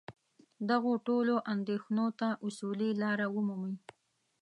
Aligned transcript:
دغو 0.69 0.93
ټولو 1.07 1.33
اندېښنو 1.53 2.07
ته 2.19 2.27
اصولي 2.47 2.89
لاره 3.01 3.27
ومومي. 3.35 3.75